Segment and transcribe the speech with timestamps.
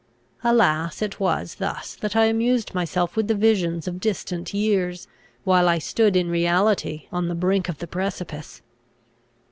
[0.43, 5.07] Alas, it was thus that I amused myself with the visions of distant years,
[5.43, 8.63] while I stood in reality on the brink of the precipice!